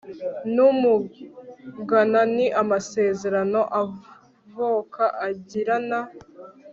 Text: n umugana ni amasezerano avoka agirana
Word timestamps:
n 0.53 0.55
umugana 0.69 2.21
ni 2.35 2.47
amasezerano 2.61 3.61
avoka 3.81 5.03
agirana 5.27 5.99